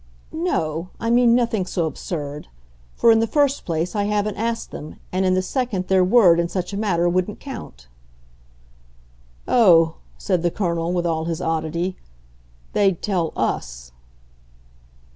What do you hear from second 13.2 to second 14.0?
US."